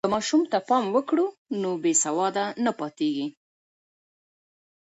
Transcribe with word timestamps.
که 0.05 0.11
ماشوم 0.15 0.41
ته 0.51 0.57
پام 0.67 0.83
وکړو، 0.95 1.25
نو 1.61 1.69
بې 1.83 1.93
سواده 2.03 2.45
نه 2.63 2.71
پاتې 2.79 3.07
کېږي. 3.15 3.27